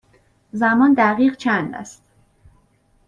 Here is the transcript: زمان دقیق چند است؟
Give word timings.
زمان 0.51 0.93
دقیق 0.93 1.35
چند 1.37 1.75
است؟ 1.75 2.03